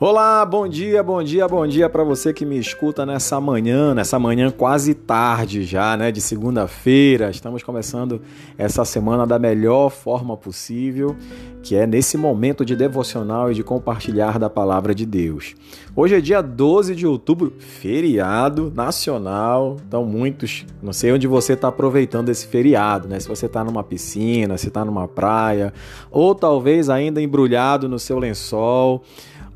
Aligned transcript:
Olá, 0.00 0.46
bom 0.46 0.68
dia, 0.68 1.02
bom 1.02 1.20
dia, 1.24 1.48
bom 1.48 1.66
dia 1.66 1.90
para 1.90 2.04
você 2.04 2.32
que 2.32 2.46
me 2.46 2.56
escuta 2.56 3.04
nessa 3.04 3.40
manhã, 3.40 3.92
nessa 3.92 4.16
manhã 4.16 4.48
quase 4.48 4.94
tarde 4.94 5.64
já, 5.64 5.96
né, 5.96 6.12
de 6.12 6.20
segunda-feira. 6.20 7.30
Estamos 7.30 7.64
começando 7.64 8.22
essa 8.56 8.84
semana 8.84 9.26
da 9.26 9.40
melhor 9.40 9.90
forma 9.90 10.36
possível, 10.36 11.16
que 11.64 11.74
é 11.74 11.84
nesse 11.84 12.16
momento 12.16 12.64
de 12.64 12.76
devocional 12.76 13.50
e 13.50 13.56
de 13.56 13.64
compartilhar 13.64 14.38
da 14.38 14.48
palavra 14.48 14.94
de 14.94 15.04
Deus. 15.04 15.56
Hoje 15.96 16.14
é 16.14 16.20
dia 16.20 16.40
12 16.40 16.94
de 16.94 17.04
outubro, 17.04 17.54
feriado 17.58 18.72
nacional. 18.72 19.78
Então 19.84 20.04
muitos, 20.04 20.64
não 20.80 20.92
sei 20.92 21.10
onde 21.10 21.26
você 21.26 21.54
está 21.54 21.66
aproveitando 21.66 22.28
esse 22.28 22.46
feriado, 22.46 23.08
né? 23.08 23.18
Se 23.18 23.26
você 23.26 23.46
está 23.46 23.64
numa 23.64 23.82
piscina, 23.82 24.56
se 24.58 24.68
está 24.68 24.84
numa 24.84 25.08
praia, 25.08 25.74
ou 26.08 26.36
talvez 26.36 26.88
ainda 26.88 27.20
embrulhado 27.20 27.88
no 27.88 27.98
seu 27.98 28.16
lençol 28.20 29.02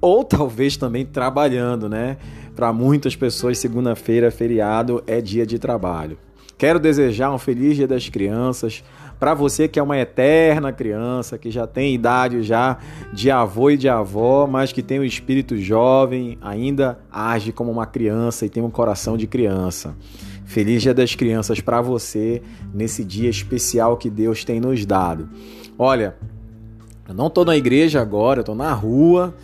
ou 0.00 0.24
talvez 0.24 0.76
também 0.76 1.04
trabalhando, 1.04 1.88
né? 1.88 2.16
Para 2.56 2.72
muitas 2.72 3.14
pessoas, 3.14 3.58
segunda-feira, 3.58 4.30
feriado, 4.30 5.02
é 5.06 5.20
dia 5.20 5.46
de 5.46 5.58
trabalho. 5.58 6.18
Quero 6.58 6.78
desejar 6.78 7.32
um 7.32 7.38
feliz 7.38 7.76
Dia 7.76 7.88
das 7.88 8.08
Crianças 8.08 8.84
para 9.18 9.34
você 9.34 9.68
que 9.68 9.78
é 9.78 9.82
uma 9.82 9.98
eterna 9.98 10.72
criança, 10.72 11.38
que 11.38 11.50
já 11.50 11.66
tem 11.66 11.94
idade 11.94 12.42
já 12.42 12.78
de 13.12 13.30
avô 13.30 13.70
e 13.70 13.76
de 13.76 13.88
avó, 13.88 14.46
mas 14.46 14.72
que 14.72 14.82
tem 14.82 15.00
um 15.00 15.04
espírito 15.04 15.56
jovem, 15.56 16.38
ainda 16.40 16.98
age 17.10 17.52
como 17.52 17.70
uma 17.70 17.86
criança 17.86 18.46
e 18.46 18.48
tem 18.48 18.62
um 18.62 18.70
coração 18.70 19.16
de 19.16 19.26
criança. 19.26 19.94
Feliz 20.44 20.82
Dia 20.82 20.92
das 20.92 21.14
Crianças 21.14 21.60
para 21.60 21.80
você 21.80 22.42
nesse 22.74 23.04
dia 23.04 23.30
especial 23.30 23.96
que 23.96 24.10
Deus 24.10 24.44
tem 24.44 24.58
nos 24.58 24.84
dado. 24.84 25.28
Olha, 25.78 26.16
eu 27.08 27.14
não 27.14 27.28
estou 27.28 27.44
na 27.44 27.56
igreja 27.56 28.00
agora, 28.00 28.40
eu 28.40 28.42
estou 28.42 28.54
na 28.54 28.72
rua 28.72 29.34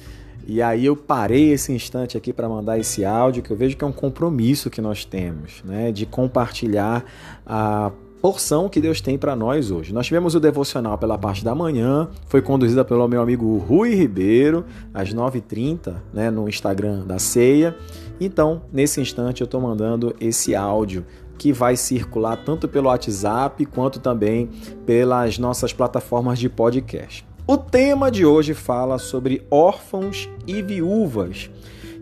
e 0.47 0.63
aí 0.63 0.87
eu 0.87 0.97
parei 0.97 1.51
esse 1.51 1.73
instante 1.73 2.17
aqui 2.17 2.33
para 2.33 2.49
mandar 2.49 2.79
esse 2.79 3.05
áudio 3.05 3.43
que 3.43 3.51
eu 3.51 3.57
vejo 3.57 3.77
que 3.77 3.83
é 3.83 3.87
um 3.87 3.93
compromisso 3.93 4.71
que 4.71 4.81
nós 4.81 5.05
temos, 5.05 5.63
né, 5.65 5.91
de 5.91 6.07
compartilhar 6.07 7.05
a 7.45 7.91
porção 8.23 8.69
que 8.69 8.81
Deus 8.81 9.01
tem 9.01 9.19
para 9.19 9.37
nós 9.37 9.71
hoje. 9.71 9.93
Nós 9.93 10.07
tivemos 10.07 10.35
o 10.35 10.41
devocional 10.41 10.97
pela 10.99 11.19
parte 11.19 11.45
da 11.45 11.55
manhã, 11.55 12.09
foi 12.29 12.41
conduzida 12.41 12.85
pelo 12.85 13.07
meu 13.09 13.21
amigo 13.21 13.59
Rui 13.59 13.95
Ribeiro, 13.95 14.65
às 14.95 15.13
9h30, 15.13 15.95
né, 16.13 16.31
no 16.31 16.49
Instagram 16.49 17.05
da 17.07 17.19
Ceia. 17.19 17.77
Então, 18.21 18.63
nesse 18.73 19.01
instante, 19.01 19.43
eu 19.43 19.47
estou 19.47 19.61
mandando 19.61 20.15
esse 20.21 20.55
áudio 20.55 21.05
que 21.37 21.53
vai 21.53 21.77
circular 21.77 22.37
tanto 22.37 22.67
pelo 22.67 22.89
WhatsApp 22.89 23.65
quanto 23.67 24.01
também 24.01 24.49
pelas 24.87 25.39
nossas 25.39 25.73
plataformas 25.73 26.39
de 26.39 26.49
podcast. 26.49 27.27
O 27.49 27.57
tema 27.57 28.11
de 28.11 28.27
hoje 28.27 28.55
fala 28.55 28.99
sobre 28.99 29.47
órfãos 29.49 30.29
e 30.49 30.61
viúvas. 30.63 31.49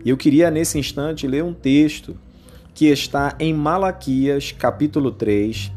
E 0.03 0.09
eu 0.09 0.17
queria 0.17 0.49
nesse 0.49 0.79
instante 0.79 1.27
ler 1.27 1.43
um 1.43 1.53
texto 1.53 2.17
que 2.73 2.87
está 2.87 3.35
em 3.39 3.53
Malaquias, 3.53 4.51
capítulo 4.51 5.11
3. 5.11 5.71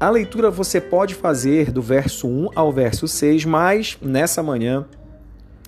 A 0.00 0.10
leitura 0.10 0.50
você 0.50 0.80
pode 0.80 1.14
fazer 1.14 1.70
do 1.70 1.80
verso 1.80 2.26
1 2.26 2.48
ao 2.56 2.72
verso 2.72 3.06
6, 3.06 3.44
mas 3.44 3.96
nessa 4.02 4.42
manhã 4.42 4.84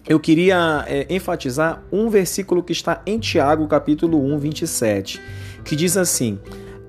eu 0.08 0.18
queria 0.18 0.84
é, 0.88 1.06
enfatizar 1.08 1.84
um 1.92 2.10
versículo 2.10 2.64
que 2.64 2.72
está 2.72 3.00
em 3.06 3.20
Tiago, 3.20 3.68
capítulo 3.68 4.20
1, 4.24 4.38
27, 4.40 5.22
que 5.64 5.76
diz 5.76 5.96
assim: 5.96 6.40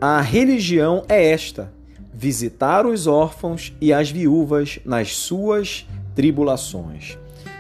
A 0.02 0.22
religião 0.22 1.04
é 1.08 1.30
esta: 1.30 1.72
visitar 2.12 2.88
os 2.88 3.06
órfãos 3.06 3.72
e 3.80 3.94
as 3.94 4.10
viúvas 4.10 4.80
nas 4.84 5.16
suas 5.16 5.86
tribulações. 6.18 7.16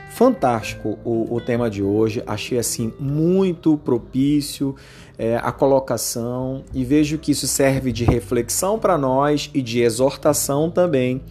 Fantástico 0.09 0.97
o, 1.05 1.31
o 1.35 1.39
tema 1.39 1.69
de 1.69 1.83
hoje, 1.83 2.23
achei 2.25 2.57
assim 2.57 2.91
muito 2.99 3.77
propício 3.77 4.75
é, 5.15 5.37
a 5.37 5.51
colocação 5.51 6.63
e 6.73 6.83
vejo 6.83 7.19
que 7.19 7.33
isso 7.33 7.47
serve 7.47 7.91
de 7.91 8.03
reflexão 8.03 8.79
para 8.79 8.97
nós 8.97 9.51
e 9.53 9.61
de 9.61 9.81
exortação 9.81 10.71
também, 10.71 11.21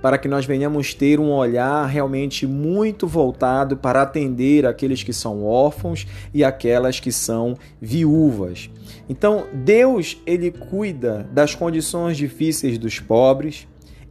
para 0.00 0.16
que 0.16 0.28
nós 0.28 0.46
venhamos 0.46 0.94
ter 0.94 1.18
um 1.18 1.32
olhar 1.32 1.86
realmente 1.86 2.46
muito 2.46 3.08
voltado 3.08 3.76
para 3.76 4.02
atender 4.02 4.64
aqueles 4.64 5.02
que 5.02 5.12
são 5.12 5.44
órfãos 5.44 6.06
e 6.32 6.44
aquelas 6.44 7.00
que 7.00 7.10
são 7.10 7.56
viúvas. 7.80 8.70
Então, 9.08 9.46
Deus, 9.52 10.18
ele 10.24 10.52
cuida 10.52 11.28
das 11.32 11.52
condições 11.52 12.16
difíceis 12.16 12.78
dos 12.78 13.00
pobres, 13.00 13.66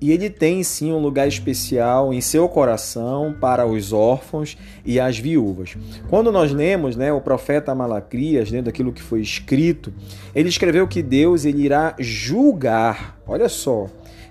e 0.05 0.11
ele 0.11 0.29
tem 0.29 0.61
sim 0.61 0.91
um 0.91 0.99
lugar 0.99 1.27
especial 1.27 2.13
em 2.13 2.21
seu 2.21 2.47
coração 2.47 3.35
para 3.41 3.65
os 3.65 3.91
órfãos 3.91 4.55
e 4.85 4.99
as 4.99 5.17
viúvas. 5.17 5.75
Quando 6.07 6.31
nós 6.31 6.51
lemos 6.51 6.95
né, 6.95 7.11
o 7.11 7.19
profeta 7.19 7.73
Malacrias, 7.73 8.51
dentro 8.51 8.67
daquilo 8.67 8.93
que 8.93 9.01
foi 9.01 9.19
escrito, 9.21 9.91
ele 10.35 10.47
escreveu 10.47 10.87
que 10.87 11.01
Deus 11.01 11.43
ele 11.43 11.63
irá 11.63 11.95
julgar, 11.97 13.19
olha 13.25 13.49
só, 13.49 13.87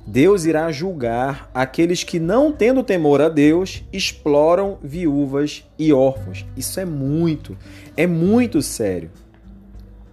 Deus 0.07 0.45
irá 0.45 0.71
julgar 0.71 1.51
aqueles 1.53 2.05
que, 2.05 2.21
não 2.21 2.53
tendo 2.53 2.84
temor 2.84 3.21
a 3.21 3.29
Deus, 3.29 3.83
exploram 3.93 4.79
viúvas 4.81 5.65
e 5.77 5.93
órfãos. 5.93 6.47
Isso 6.57 6.79
é 6.79 6.84
muito, 6.84 7.59
é 7.97 8.07
muito 8.07 8.63
sério. 8.63 9.11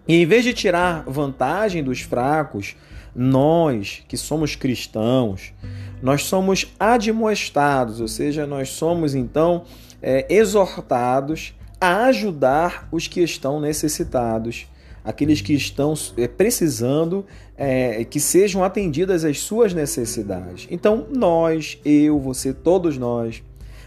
E 0.08 0.16
em 0.16 0.26
vez 0.26 0.44
de 0.44 0.54
tirar 0.54 1.04
vantagem 1.06 1.84
dos 1.84 2.02
fracos, 2.02 2.76
nós 3.16 4.04
que 4.08 4.18
somos 4.18 4.56
cristãos, 4.56 5.54
nós 6.02 6.24
somos 6.24 6.74
admoestados, 6.80 8.02
ou 8.02 8.08
seja, 8.08 8.48
nós 8.48 8.70
somos 8.70 9.14
então 9.14 9.64
é, 10.02 10.26
exortados 10.30 11.54
a 11.80 12.06
ajudar 12.06 12.88
os 12.92 13.08
que 13.08 13.22
estão 13.22 13.60
necessitados, 13.60 14.68
aqueles 15.04 15.42
que 15.42 15.54
estão 15.54 15.94
é, 16.18 16.28
precisando 16.28 17.26
é, 17.56 18.04
que 18.04 18.20
sejam 18.20 18.64
atendidas 18.64 19.24
as 19.24 19.40
suas 19.40 19.74
necessidades. 19.74 20.68
Então, 20.72 21.08
nós, 21.16 21.78
eu, 21.86 22.20
você, 22.20 22.54
todos 22.54 22.98
nós, 22.98 23.44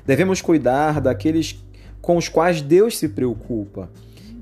devemos 0.06 0.40
cuidar 0.40 1.00
daqueles 1.00 1.56
com 2.00 2.16
os 2.16 2.28
quais 2.28 2.60
Deus 2.60 2.98
se 2.98 3.08
preocupa 3.08 3.88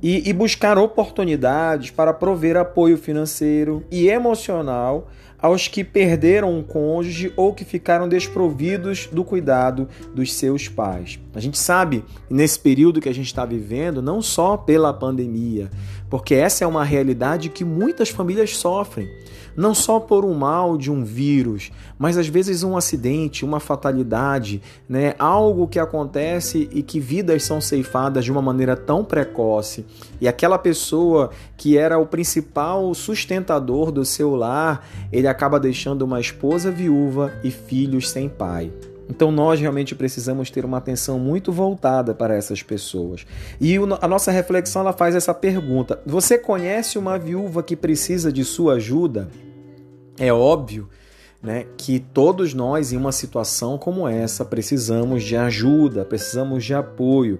e, 0.02 0.28
e 0.28 0.32
buscar 0.32 0.76
oportunidades 0.78 1.90
para 1.90 2.12
prover 2.12 2.56
apoio 2.56 2.98
financeiro 2.98 3.84
e 3.90 4.08
emocional 4.08 5.08
aos 5.42 5.66
que 5.66 5.82
perderam 5.82 6.56
um 6.56 6.62
cônjuge 6.62 7.32
ou 7.36 7.52
que 7.52 7.64
ficaram 7.64 8.08
desprovidos 8.08 9.08
do 9.10 9.24
cuidado 9.24 9.88
dos 10.14 10.32
seus 10.32 10.68
pais. 10.68 11.18
A 11.34 11.40
gente 11.40 11.58
sabe, 11.58 12.04
nesse 12.30 12.60
período 12.60 13.00
que 13.00 13.08
a 13.08 13.14
gente 13.14 13.26
está 13.26 13.44
vivendo, 13.44 14.00
não 14.00 14.22
só 14.22 14.56
pela 14.56 14.94
pandemia, 14.94 15.68
porque 16.08 16.34
essa 16.34 16.62
é 16.62 16.66
uma 16.66 16.84
realidade 16.84 17.48
que 17.48 17.64
muitas 17.64 18.10
famílias 18.10 18.56
sofrem, 18.56 19.08
não 19.56 19.74
só 19.74 19.98
por 19.98 20.24
um 20.24 20.34
mal 20.34 20.76
de 20.76 20.90
um 20.90 21.04
vírus, 21.04 21.70
mas 21.98 22.18
às 22.18 22.28
vezes 22.28 22.62
um 22.62 22.76
acidente, 22.76 23.44
uma 23.44 23.60
fatalidade, 23.60 24.62
né? 24.88 25.14
algo 25.18 25.66
que 25.66 25.78
acontece 25.78 26.68
e 26.72 26.82
que 26.82 27.00
vidas 27.00 27.44
são 27.44 27.60
ceifadas 27.60 28.24
de 28.24 28.32
uma 28.32 28.42
maneira 28.42 28.76
tão 28.76 29.04
precoce. 29.04 29.86
E 30.20 30.28
aquela 30.28 30.58
pessoa 30.58 31.30
que 31.56 31.78
era 31.78 31.98
o 31.98 32.06
principal 32.06 32.92
sustentador 32.94 33.90
do 33.90 34.04
seu 34.04 34.34
lar, 34.34 34.86
ele 35.10 35.28
acaba 35.32 35.58
deixando 35.58 36.02
uma 36.02 36.20
esposa 36.20 36.70
viúva 36.70 37.32
e 37.42 37.50
filhos 37.50 38.08
sem 38.08 38.28
pai. 38.28 38.72
Então 39.08 39.30
nós 39.30 39.60
realmente 39.60 39.94
precisamos 39.94 40.50
ter 40.50 40.64
uma 40.64 40.78
atenção 40.78 41.18
muito 41.18 41.52
voltada 41.52 42.14
para 42.14 42.34
essas 42.34 42.62
pessoas. 42.62 43.26
E 43.60 43.76
a 44.00 44.08
nossa 44.08 44.30
reflexão 44.30 44.82
ela 44.82 44.92
faz 44.92 45.14
essa 45.14 45.34
pergunta: 45.34 46.00
você 46.06 46.38
conhece 46.38 46.98
uma 46.98 47.18
viúva 47.18 47.62
que 47.62 47.76
precisa 47.76 48.32
de 48.32 48.44
sua 48.44 48.74
ajuda? 48.74 49.28
É 50.18 50.32
óbvio 50.32 50.88
né, 51.42 51.66
que 51.76 51.98
todos 51.98 52.54
nós, 52.54 52.92
em 52.92 52.96
uma 52.96 53.10
situação 53.10 53.76
como 53.76 54.06
essa, 54.06 54.44
precisamos 54.44 55.24
de 55.24 55.36
ajuda, 55.36 56.04
precisamos 56.04 56.64
de 56.64 56.72
apoio. 56.72 57.38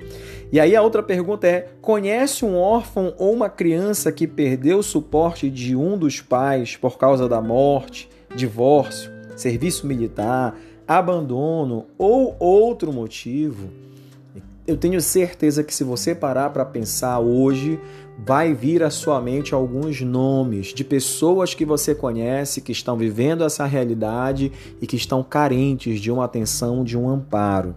E 0.50 0.58
aí 0.58 0.74
a 0.74 0.82
outra 0.82 1.02
pergunta 1.02 1.46
é: 1.46 1.68
conhece 1.80 2.44
um 2.44 2.56
órfão 2.56 3.14
ou 3.16 3.32
uma 3.32 3.48
criança 3.48 4.10
que 4.10 4.26
perdeu 4.26 4.78
o 4.78 4.82
suporte 4.82 5.48
de 5.48 5.76
um 5.76 5.96
dos 5.96 6.20
pais 6.20 6.76
por 6.76 6.98
causa 6.98 7.28
da 7.28 7.40
morte, 7.40 8.08
divórcio, 8.34 9.10
serviço 9.36 9.86
militar, 9.86 10.58
abandono 10.86 11.86
ou 11.96 12.34
outro 12.40 12.92
motivo? 12.92 13.70
Eu 14.64 14.76
tenho 14.76 15.00
certeza 15.00 15.64
que 15.64 15.74
se 15.74 15.82
você 15.82 16.14
parar 16.14 16.50
para 16.50 16.64
pensar 16.64 17.18
hoje, 17.18 17.80
vai 18.24 18.54
vir 18.54 18.84
à 18.84 18.90
sua 18.90 19.20
mente 19.20 19.52
alguns 19.52 20.00
nomes 20.00 20.68
de 20.68 20.84
pessoas 20.84 21.52
que 21.52 21.64
você 21.64 21.96
conhece 21.96 22.60
que 22.60 22.70
estão 22.70 22.96
vivendo 22.96 23.42
essa 23.42 23.66
realidade 23.66 24.52
e 24.80 24.86
que 24.86 24.94
estão 24.94 25.20
carentes 25.24 26.00
de 26.00 26.12
uma 26.12 26.24
atenção, 26.26 26.84
de 26.84 26.96
um 26.96 27.08
amparo. 27.08 27.74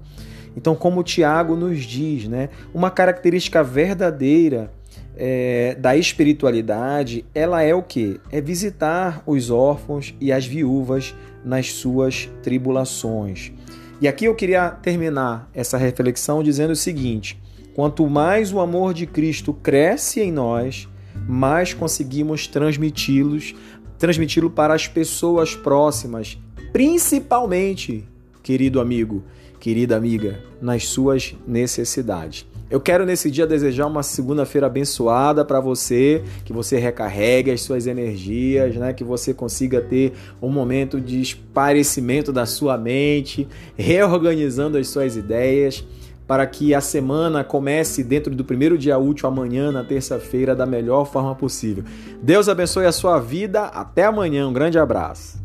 Então, 0.55 0.75
como 0.75 1.01
Tiago 1.01 1.55
nos 1.55 1.79
diz, 1.83 2.27
né, 2.27 2.49
uma 2.71 2.91
característica 2.91 3.63
verdadeira 3.63 4.71
é, 5.17 5.75
da 5.79 5.97
espiritualidade, 5.97 7.25
ela 7.33 7.63
é 7.63 7.73
o 7.73 7.81
que? 7.81 8.19
É 8.31 8.39
visitar 8.39 9.23
os 9.25 9.49
órfãos 9.49 10.13
e 10.21 10.31
as 10.31 10.45
viúvas 10.45 11.15
nas 11.43 11.71
suas 11.71 12.29
tribulações. 12.43 13.51
E 14.01 14.07
aqui 14.07 14.25
eu 14.25 14.35
queria 14.35 14.69
terminar 14.69 15.49
essa 15.53 15.77
reflexão 15.77 16.43
dizendo 16.43 16.71
o 16.71 16.75
seguinte: 16.75 17.41
Quanto 17.73 18.07
mais 18.07 18.51
o 18.51 18.59
amor 18.59 18.93
de 18.93 19.05
Cristo 19.05 19.53
cresce 19.53 20.21
em 20.21 20.31
nós, 20.31 20.87
mais 21.27 21.73
conseguimos 21.73 22.47
transmiti-los, 22.47 23.55
transmiti-lo 23.97 24.49
para 24.49 24.73
as 24.73 24.87
pessoas 24.87 25.55
próximas, 25.55 26.37
principalmente, 26.71 28.05
querido 28.43 28.79
amigo, 28.79 29.23
querida 29.59 29.95
amiga, 29.95 30.43
nas 30.61 30.87
suas 30.87 31.35
necessidades. 31.47 32.45
Eu 32.69 32.79
quero 32.79 33.05
nesse 33.05 33.29
dia 33.29 33.45
desejar 33.45 33.85
uma 33.85 34.01
segunda-feira 34.01 34.65
abençoada 34.65 35.45
para 35.45 35.59
você, 35.59 36.23
que 36.43 36.51
você 36.51 36.79
recarregue 36.79 37.51
as 37.51 37.61
suas 37.61 37.85
energias, 37.85 38.75
né? 38.75 38.91
Que 38.91 39.03
você 39.03 39.33
consiga 39.33 39.79
ter 39.79 40.13
um 40.41 40.49
momento 40.49 40.99
de 40.99 41.21
esparecimento 41.21 42.33
da 42.33 42.45
sua 42.47 42.75
mente, 42.75 43.47
reorganizando 43.77 44.79
as 44.79 44.87
suas 44.87 45.15
ideias, 45.15 45.85
para 46.27 46.45
que 46.47 46.73
a 46.73 46.81
semana 46.81 47.43
comece 47.43 48.03
dentro 48.03 48.33
do 48.33 48.43
primeiro 48.43 48.79
dia 48.79 48.97
útil 48.97 49.29
amanhã, 49.29 49.71
na 49.71 49.83
terça-feira, 49.83 50.55
da 50.55 50.65
melhor 50.65 51.05
forma 51.05 51.35
possível. 51.35 51.83
Deus 52.19 52.49
abençoe 52.49 52.87
a 52.87 52.91
sua 52.91 53.19
vida. 53.19 53.65
Até 53.65 54.05
amanhã. 54.05 54.47
Um 54.47 54.53
grande 54.53 54.79
abraço. 54.79 55.44